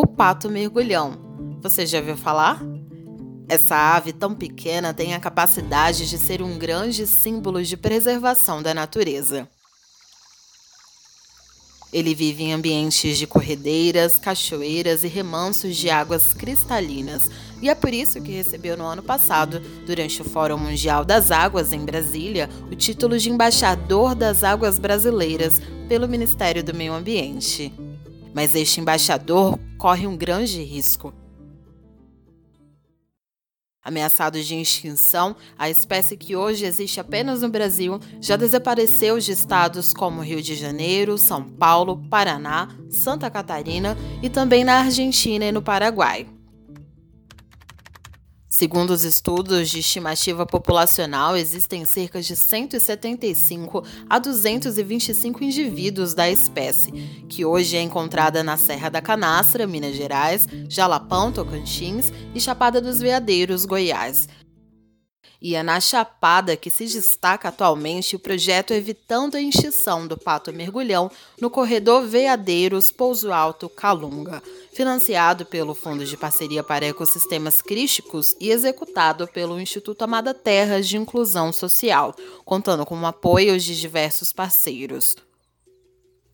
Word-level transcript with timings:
o 0.00 0.06
pato 0.06 0.48
mergulhão. 0.48 1.18
Você 1.60 1.84
já 1.84 1.98
ouviu 1.98 2.16
falar? 2.16 2.62
Essa 3.48 3.96
ave 3.96 4.12
tão 4.12 4.32
pequena 4.32 4.94
tem 4.94 5.12
a 5.12 5.18
capacidade 5.18 6.08
de 6.08 6.16
ser 6.16 6.40
um 6.40 6.56
grande 6.56 7.04
símbolo 7.04 7.60
de 7.64 7.76
preservação 7.76 8.62
da 8.62 8.72
natureza. 8.72 9.48
Ele 11.92 12.14
vive 12.14 12.44
em 12.44 12.52
ambientes 12.52 13.18
de 13.18 13.26
corredeiras, 13.26 14.18
cachoeiras 14.18 15.02
e 15.02 15.08
remansos 15.08 15.76
de 15.76 15.90
águas 15.90 16.32
cristalinas, 16.32 17.28
e 17.60 17.68
é 17.68 17.74
por 17.74 17.92
isso 17.92 18.22
que 18.22 18.30
recebeu 18.30 18.76
no 18.76 18.84
ano 18.84 19.02
passado, 19.02 19.58
durante 19.84 20.22
o 20.22 20.24
Fórum 20.24 20.58
Mundial 20.58 21.04
das 21.04 21.32
Águas 21.32 21.72
em 21.72 21.84
Brasília, 21.84 22.48
o 22.70 22.76
título 22.76 23.18
de 23.18 23.30
embaixador 23.30 24.14
das 24.14 24.44
águas 24.44 24.78
brasileiras 24.78 25.60
pelo 25.88 26.06
Ministério 26.06 26.62
do 26.62 26.72
Meio 26.72 26.92
Ambiente. 26.92 27.87
Mas 28.34 28.54
este 28.54 28.80
embaixador 28.80 29.58
corre 29.76 30.06
um 30.06 30.16
grande 30.16 30.62
risco. 30.62 31.12
Ameaçado 33.82 34.42
de 34.42 34.54
extinção, 34.54 35.34
a 35.58 35.70
espécie 35.70 36.14
que 36.14 36.36
hoje 36.36 36.66
existe 36.66 37.00
apenas 37.00 37.40
no 37.40 37.48
Brasil 37.48 37.98
já 38.20 38.36
desapareceu 38.36 39.18
de 39.18 39.32
estados 39.32 39.94
como 39.94 40.20
Rio 40.20 40.42
de 40.42 40.54
Janeiro, 40.54 41.16
São 41.16 41.42
Paulo, 41.42 41.96
Paraná, 42.10 42.68
Santa 42.90 43.30
Catarina 43.30 43.96
e 44.22 44.28
também 44.28 44.62
na 44.62 44.80
Argentina 44.80 45.46
e 45.46 45.52
no 45.52 45.62
Paraguai. 45.62 46.26
Segundo 48.50 48.90
os 48.90 49.04
estudos 49.04 49.68
de 49.68 49.80
estimativa 49.80 50.46
populacional, 50.46 51.36
existem 51.36 51.84
cerca 51.84 52.22
de 52.22 52.34
175 52.34 53.84
a 54.08 54.18
225 54.18 55.44
indivíduos 55.44 56.14
da 56.14 56.30
espécie, 56.30 56.90
que 57.28 57.44
hoje 57.44 57.76
é 57.76 57.82
encontrada 57.82 58.42
na 58.42 58.56
Serra 58.56 58.88
da 58.88 59.02
Canastra, 59.02 59.66
Minas 59.66 59.94
Gerais, 59.94 60.48
Jalapão, 60.66 61.30
Tocantins 61.30 62.10
e 62.34 62.40
Chapada 62.40 62.80
dos 62.80 63.00
Veadeiros, 63.00 63.66
Goiás. 63.66 64.26
E 65.40 65.54
é 65.54 65.62
na 65.62 65.78
Chapada 65.78 66.56
que 66.56 66.70
se 66.70 66.86
destaca 66.86 67.48
atualmente 67.48 68.16
o 68.16 68.18
projeto 68.18 68.72
Evitando 68.72 69.36
a 69.36 69.42
Extinção 69.42 70.06
do 70.06 70.16
Pato 70.16 70.54
Mergulhão 70.54 71.10
no 71.38 71.50
corredor 71.50 72.06
Veadeiros 72.08 72.90
Pouso 72.90 73.30
Alto 73.30 73.68
Calunga, 73.68 74.42
financiado 74.78 75.44
pelo 75.44 75.74
Fundo 75.74 76.04
de 76.04 76.16
Parceria 76.16 76.62
para 76.62 76.86
Ecossistemas 76.86 77.60
Crísticos 77.60 78.36
e 78.38 78.48
executado 78.48 79.26
pelo 79.26 79.60
Instituto 79.60 80.02
Amada 80.02 80.32
Terras 80.32 80.86
de 80.86 80.96
Inclusão 80.96 81.52
Social, 81.52 82.14
contando 82.44 82.86
com 82.86 82.96
o 82.96 83.04
apoio 83.04 83.58
de 83.58 83.76
diversos 83.76 84.30
parceiros. 84.30 85.16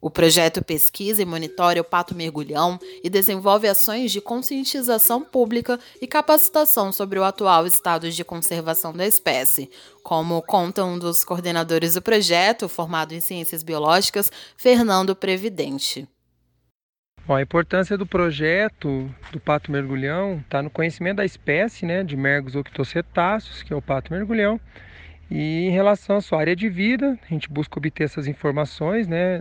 O 0.00 0.08
projeto 0.08 0.64
pesquisa 0.64 1.20
e 1.20 1.26
monitora 1.26 1.82
o 1.82 1.84
pato 1.84 2.14
mergulhão 2.14 2.78
e 3.04 3.10
desenvolve 3.10 3.68
ações 3.68 4.10
de 4.10 4.22
conscientização 4.22 5.20
pública 5.22 5.78
e 6.00 6.06
capacitação 6.06 6.90
sobre 6.92 7.18
o 7.18 7.24
atual 7.24 7.66
estado 7.66 8.10
de 8.10 8.24
conservação 8.24 8.94
da 8.94 9.06
espécie, 9.06 9.70
como 10.02 10.40
conta 10.40 10.82
um 10.82 10.98
dos 10.98 11.24
coordenadores 11.24 11.92
do 11.92 12.00
projeto, 12.00 12.70
formado 12.70 13.12
em 13.12 13.20
ciências 13.20 13.62
biológicas, 13.62 14.32
Fernando 14.56 15.14
Previdente. 15.14 16.08
Bom, 17.26 17.36
a 17.36 17.42
importância 17.42 17.96
do 17.96 18.06
projeto 18.06 19.08
do 19.30 19.38
pato 19.38 19.70
mergulhão 19.70 20.38
está 20.38 20.62
no 20.62 20.70
conhecimento 20.70 21.18
da 21.18 21.24
espécie, 21.24 21.86
né, 21.86 22.02
de 22.02 22.16
mergos 22.16 22.56
octocetáceos, 22.56 23.62
que 23.62 23.72
é 23.72 23.76
o 23.76 23.82
pato 23.82 24.12
mergulhão, 24.12 24.60
e 25.30 25.66
em 25.66 25.70
relação 25.70 26.16
à 26.16 26.20
sua 26.20 26.40
área 26.40 26.56
de 26.56 26.68
vida, 26.68 27.16
a 27.22 27.26
gente 27.32 27.48
busca 27.48 27.78
obter 27.78 28.04
essas 28.04 28.26
informações, 28.26 29.06
né? 29.06 29.40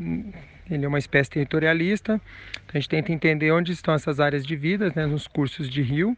Ele 0.70 0.86
é 0.86 0.88
uma 0.88 1.00
espécie 1.00 1.32
territorialista, 1.32 2.22
então 2.54 2.72
a 2.76 2.80
gente 2.80 2.90
tenta 2.90 3.12
entender 3.12 3.52
onde 3.52 3.72
estão 3.72 3.96
essas 3.96 4.20
áreas 4.20 4.46
de 4.46 4.56
vida, 4.56 4.94
né, 4.96 5.08
nos 5.08 5.28
cursos 5.28 5.68
de 5.68 5.82
rio 5.82 6.16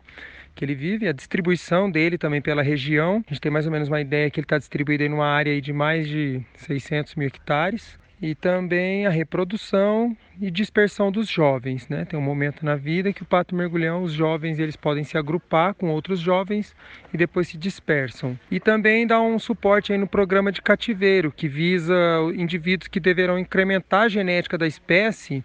que 0.54 0.66
ele 0.66 0.76
vive, 0.76 1.08
a 1.08 1.14
distribuição 1.14 1.90
dele 1.90 2.18
também 2.18 2.42
pela 2.42 2.62
região. 2.62 3.24
A 3.26 3.34
gente 3.34 3.40
tem 3.40 3.50
mais 3.50 3.66
ou 3.66 3.72
menos 3.72 3.88
uma 3.88 4.02
ideia 4.02 4.30
que 4.30 4.42
ele 4.42 4.46
está 4.46 4.58
distribuído 4.58 5.04
em 5.04 5.14
uma 5.14 5.28
área 5.28 5.62
de 5.62 5.72
mais 5.72 6.06
de 6.06 6.42
600 6.56 7.16
mil 7.16 7.28
hectares 7.28 8.01
e 8.22 8.36
também 8.36 9.08
a 9.08 9.10
reprodução 9.10 10.16
e 10.40 10.52
dispersão 10.52 11.12
dos 11.12 11.28
jovens, 11.28 11.90
né? 11.90 12.06
Tem 12.06 12.20
um 12.20 12.22
momento 12.22 12.64
na 12.64 12.76
vida 12.76 13.12
que 13.12 13.24
o 13.24 13.26
pato 13.26 13.56
mergulhão, 13.56 14.04
os 14.04 14.14
jovens, 14.14 14.60
eles 14.60 14.76
podem 14.76 15.04
se 15.04 15.18
agrupar 15.18 15.74
com 15.74 15.90
outros 15.90 16.20
jovens 16.20 16.76
e 17.12 17.18
depois 17.18 17.48
se 17.48 17.58
dispersam. 17.58 18.38
E 18.52 18.60
também 18.60 19.08
dá 19.08 19.20
um 19.20 19.40
suporte 19.40 19.92
aí 19.92 19.98
no 19.98 20.06
programa 20.06 20.52
de 20.52 20.62
cativeiro, 20.62 21.32
que 21.32 21.48
visa 21.48 21.96
indivíduos 22.36 22.88
que 22.88 23.00
deverão 23.00 23.40
incrementar 23.40 24.04
a 24.04 24.10
genética 24.10 24.58
da 24.58 24.68
espécie 24.68 25.44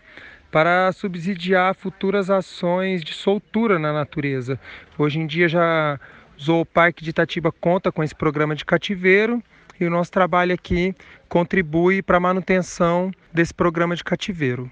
para 0.51 0.93
subsidiar 0.93 1.75
futuras 1.75 2.31
ações 2.31 3.03
de 3.03 3.15
soltura 3.15 3.79
na 3.79 3.93
natureza. 3.93 4.61
Hoje 4.99 5.19
em 5.19 5.27
dia 5.27 5.49
já 5.49 5.99
o 6.39 6.43
Zooparque 6.43 7.03
de 7.03 7.11
Itatiba 7.11 7.51
conta 7.51 7.91
com 7.91 8.03
esse 8.03 8.15
programa 8.15 8.55
de 8.55 8.65
cativeiro 8.65 9.43
e 9.79 9.85
o 9.85 9.91
nosso 9.91 10.11
trabalho 10.11 10.55
aqui 10.55 10.95
contribui 11.29 12.03
para 12.03 12.17
a 12.17 12.21
manutenção 12.21 13.11
desse 13.33 13.53
programa 13.53 13.97
de 13.97 14.05
cativeiro. 14.05 14.71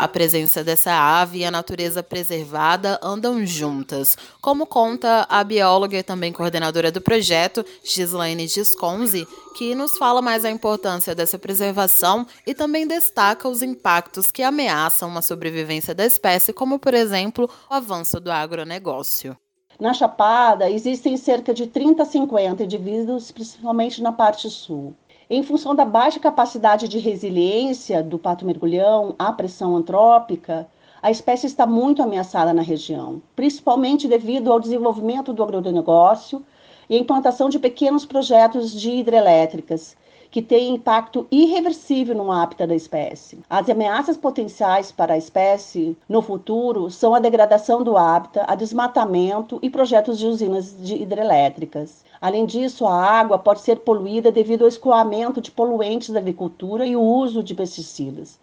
A 0.00 0.08
presença 0.08 0.64
dessa 0.64 0.92
ave 0.92 1.40
e 1.40 1.44
a 1.44 1.50
natureza 1.50 2.02
preservada 2.02 2.98
andam 3.02 3.44
juntas, 3.44 4.16
como 4.40 4.64
conta 4.64 5.26
a 5.28 5.44
bióloga 5.44 5.98
e 5.98 6.02
também 6.02 6.32
coordenadora 6.32 6.90
do 6.90 7.02
projeto, 7.02 7.62
Gislaine 7.84 8.46
Disconzi, 8.46 9.28
que 9.58 9.74
nos 9.74 9.98
fala 9.98 10.22
mais 10.22 10.46
a 10.46 10.50
importância 10.50 11.14
dessa 11.14 11.38
preservação 11.38 12.26
e 12.46 12.54
também 12.54 12.86
destaca 12.86 13.46
os 13.46 13.60
impactos 13.60 14.30
que 14.30 14.42
ameaçam 14.42 15.14
a 15.18 15.20
sobrevivência 15.20 15.94
da 15.94 16.06
espécie, 16.06 16.50
como, 16.50 16.78
por 16.78 16.94
exemplo, 16.94 17.46
o 17.68 17.74
avanço 17.74 18.18
do 18.18 18.32
agronegócio. 18.32 19.36
Na 19.80 19.94
Chapada, 19.94 20.70
existem 20.70 21.16
cerca 21.16 21.54
de 21.54 21.66
30 21.66 22.02
a 22.02 22.04
50 22.04 22.64
indivíduos, 22.64 23.32
principalmente 23.32 24.02
na 24.02 24.12
parte 24.12 24.50
sul. 24.50 24.92
Em 25.30 25.42
função 25.42 25.74
da 25.74 25.86
baixa 25.86 26.20
capacidade 26.20 26.86
de 26.86 26.98
resiliência 26.98 28.02
do 28.02 28.18
pato 28.18 28.44
mergulhão 28.44 29.14
à 29.18 29.32
pressão 29.32 29.74
antrópica, 29.74 30.68
a 31.00 31.10
espécie 31.10 31.46
está 31.46 31.66
muito 31.66 32.02
ameaçada 32.02 32.52
na 32.52 32.60
região, 32.60 33.22
principalmente 33.34 34.06
devido 34.06 34.52
ao 34.52 34.60
desenvolvimento 34.60 35.32
do 35.32 35.42
agronegócio 35.42 36.44
e 36.90 36.96
a 36.96 36.98
implantação 36.98 37.48
de 37.48 37.58
pequenos 37.58 38.04
projetos 38.04 38.78
de 38.78 38.90
hidrelétricas, 38.90 39.96
que 40.30 40.40
tem 40.40 40.74
impacto 40.74 41.26
irreversível 41.30 42.14
no 42.14 42.30
hábitat 42.30 42.68
da 42.68 42.74
espécie. 42.74 43.40
As 43.50 43.68
ameaças 43.68 44.16
potenciais 44.16 44.92
para 44.92 45.14
a 45.14 45.18
espécie 45.18 45.96
no 46.08 46.22
futuro 46.22 46.90
são 46.90 47.14
a 47.14 47.18
degradação 47.18 47.82
do 47.82 47.96
hábitat, 47.96 48.44
a 48.48 48.54
desmatamento 48.54 49.58
e 49.60 49.68
projetos 49.68 50.18
de 50.18 50.26
usinas 50.26 50.76
de 50.78 50.94
hidrelétricas. 50.94 52.04
Além 52.20 52.46
disso, 52.46 52.86
a 52.86 53.02
água 53.02 53.38
pode 53.38 53.62
ser 53.62 53.76
poluída 53.80 54.30
devido 54.30 54.62
ao 54.62 54.68
escoamento 54.68 55.40
de 55.40 55.50
poluentes 55.50 56.10
da 56.10 56.20
agricultura 56.20 56.86
e 56.86 56.94
o 56.94 57.00
uso 57.00 57.42
de 57.42 57.54
pesticidas. 57.54 58.38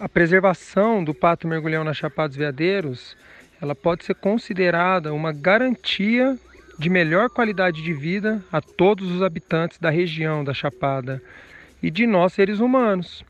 A 0.00 0.08
preservação 0.08 1.02
do 1.02 1.14
pato 1.14 1.48
mergulhão 1.48 1.82
na 1.82 1.94
Chapada 1.94 2.28
dos 2.28 2.36
Veadeiros, 2.36 3.16
ela 3.60 3.74
pode 3.74 4.04
ser 4.04 4.14
considerada 4.14 5.12
uma 5.12 5.32
garantia 5.32 6.38
de 6.78 6.88
melhor 6.88 7.28
qualidade 7.28 7.82
de 7.82 7.92
vida 7.92 8.42
a 8.52 8.60
todos 8.60 9.10
os 9.10 9.22
habitantes 9.22 9.78
da 9.78 9.90
região 9.90 10.44
da 10.44 10.54
Chapada 10.54 11.20
e 11.82 11.90
de 11.90 12.06
nós 12.06 12.32
seres 12.32 12.60
humanos, 12.60 13.24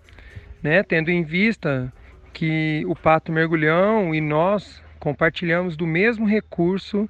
né? 0.62 0.82
Tendo 0.82 1.10
em 1.10 1.22
vista 1.22 1.92
que 2.32 2.84
o 2.86 2.94
pato 2.94 3.32
mergulhão 3.32 4.14
e 4.14 4.20
nós 4.20 4.82
compartilhamos 5.00 5.76
do 5.76 5.86
mesmo 5.86 6.26
recurso 6.26 7.09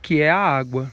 que 0.00 0.22
é 0.22 0.30
a 0.30 0.38
água. 0.38 0.90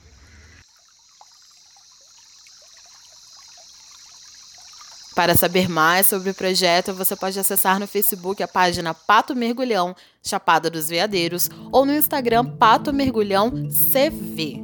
Para 5.16 5.34
saber 5.34 5.70
mais 5.70 6.08
sobre 6.08 6.30
o 6.30 6.36
projeto, 6.36 6.94
você 6.94 7.16
pode 7.16 7.40
acessar 7.40 7.80
no 7.80 7.88
Facebook 7.88 8.44
a 8.44 8.48
página 8.48 8.94
Pato 8.94 9.34
Mergulhão 9.34 9.96
Chapada 10.22 10.70
dos 10.70 10.90
Veadeiros 10.90 11.50
ou 11.72 11.86
no 11.86 11.94
Instagram 11.94 12.44
Pato 12.58 12.92
Mergulhão 12.92 13.50
CV. 13.70 14.62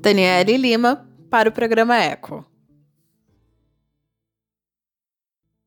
Daniele 0.00 0.56
Lima 0.56 1.06
para 1.30 1.50
o 1.50 1.52
programa 1.52 1.96
Eco. 1.98 2.44